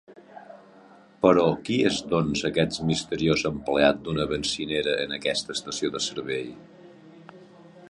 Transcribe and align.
Però 1.25 1.43
qui 1.67 1.75
és 1.89 1.99
doncs 2.13 2.41
aquest 2.49 2.79
misteriós 2.93 3.45
empleat 3.51 4.01
d'una 4.09 4.27
benzinera 4.33 4.97
en 5.05 5.15
aquesta 5.21 5.59
estació 5.59 5.95
de 5.99 6.05
servei? 6.09 6.53